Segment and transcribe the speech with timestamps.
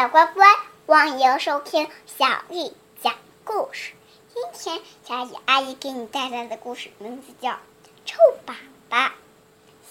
[0.00, 0.46] 小乖乖，
[0.86, 3.14] 欢迎收听小丽讲
[3.44, 3.92] 故事。
[4.32, 7.50] 今天小丽阿姨给你带来的故事名字叫
[8.06, 8.16] 《臭
[8.46, 8.54] 粑
[8.88, 9.08] 粑》，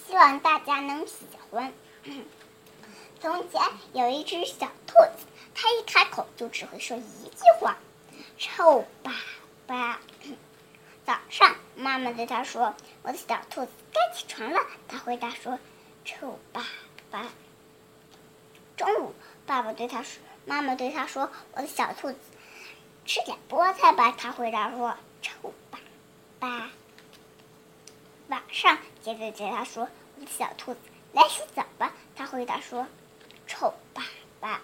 [0.04, 1.14] 希望大家能喜
[1.48, 1.72] 欢。
[3.22, 3.62] 从前
[3.92, 7.76] 有一只小兔子，它一开口就只会说一句话
[8.36, 9.12] ：“臭粑
[9.68, 9.94] 粑。”
[11.06, 12.74] 早上，妈妈对它说
[13.04, 14.58] ：“我的小兔子该起床了。”
[14.90, 15.60] 它回答说
[16.04, 16.64] ：“臭粑
[17.12, 17.26] 粑。”
[19.50, 22.18] 爸爸对他说：“妈妈对他说，我的小兔子，
[23.04, 25.78] 吃点菠菜吧。”他回答说：“臭粑
[26.40, 26.68] 粑。”
[28.30, 30.78] 晚上，姐姐对他说：“我的小兔子，
[31.12, 32.86] 来洗澡吧。”他回答说
[33.48, 34.04] ：“臭粑
[34.40, 34.56] 粑。”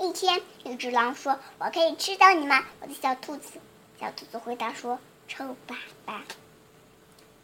[0.00, 3.60] 一天，一只狼说：“我可以吃掉你吗？”我的小兔子，
[4.00, 5.76] 小兔子回答说：“臭粑
[6.06, 6.22] 粑。”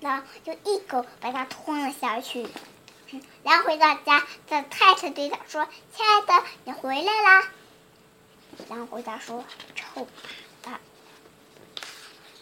[0.01, 2.49] 狼就一口把它吞了下去。
[3.43, 7.49] 狼回到家，他太太对他说：“亲爱的，你回来啦。”
[8.69, 9.45] 狼回答说
[9.75, 10.07] ：“臭
[10.63, 10.77] 粑粑。”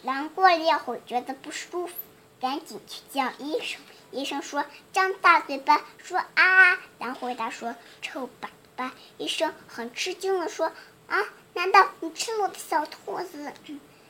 [0.03, 1.93] 狼过了一会儿觉得不舒服，
[2.39, 3.79] 赶紧去叫医生。
[4.11, 10.71] 医生说：“张大嘴巴，说啊。”狼回答说：“臭粑粑。”医生很吃惊的说
[11.07, 11.19] ：“啊，
[11.53, 13.53] 难道你吃了我的小兔子？”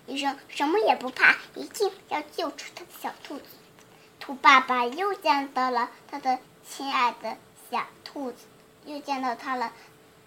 [0.08, 3.44] 医生什么也不怕，一定要救出他的小兔子。
[4.28, 7.38] 兔爸爸又见到了他的亲爱的
[7.72, 8.40] 小兔子，
[8.84, 9.72] 又见到他了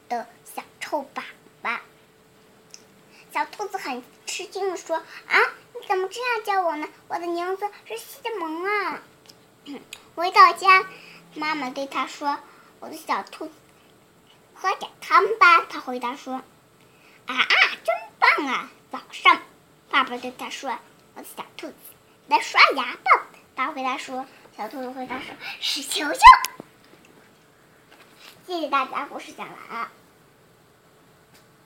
[0.09, 1.23] 的小臭粑
[1.62, 1.81] 粑。
[3.31, 4.97] 小兔子很吃惊的说
[5.28, 5.39] ：“啊，
[5.75, 6.89] 你怎么这样叫我呢？
[7.09, 9.03] 我的名字是西蒙啊！”
[10.17, 10.87] 回到家，
[11.34, 12.39] 妈妈对他说
[12.81, 13.53] ：“我的小兔子，
[14.55, 16.37] 喝点汤吧。”他回答说
[17.28, 19.43] ：“啊啊，真棒啊！”早上，
[19.91, 20.78] 爸爸对他说
[21.17, 21.75] ：“我的小兔子，
[22.28, 23.27] 来刷牙吧。”
[23.61, 24.25] 他回答说
[24.56, 26.20] ：“小兔子回答说，是球球。”
[28.47, 29.91] 谢谢大家，故事讲完了。